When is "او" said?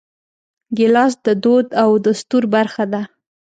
1.83-1.89